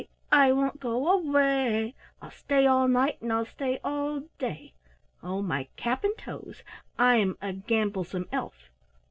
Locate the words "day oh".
4.39-5.43